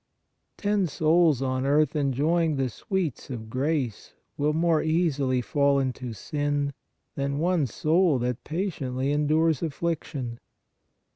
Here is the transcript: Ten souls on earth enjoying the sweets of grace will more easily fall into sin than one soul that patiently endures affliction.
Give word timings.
Ten 0.57 0.87
souls 0.87 1.43
on 1.43 1.63
earth 1.63 1.95
enjoying 1.95 2.55
the 2.55 2.69
sweets 2.69 3.29
of 3.29 3.51
grace 3.51 4.15
will 4.35 4.51
more 4.51 4.81
easily 4.81 5.41
fall 5.41 5.77
into 5.77 6.11
sin 6.11 6.73
than 7.13 7.37
one 7.37 7.67
soul 7.67 8.17
that 8.17 8.43
patiently 8.43 9.11
endures 9.11 9.61
affliction. 9.61 10.39